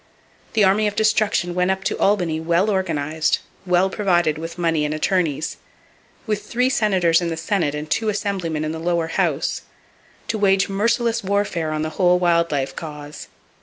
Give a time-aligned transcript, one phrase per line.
[0.53, 4.95] The Army of Destruction went up to Albany well organized, well provided with money and
[4.95, 5.57] attorneys,
[6.25, 9.61] with three senators in the Senate and two assemblymen in the lower house,
[10.27, 13.27] to wage merciless warfare on the whole wild life cause.